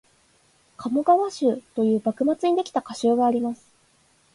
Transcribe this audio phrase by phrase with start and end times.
[0.79, 3.69] 「鴨川集」という幕末にできた歌集があります